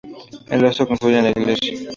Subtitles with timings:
[0.49, 1.87] El rastro confluye en la iglesia.